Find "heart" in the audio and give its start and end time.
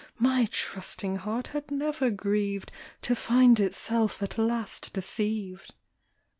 1.17-1.49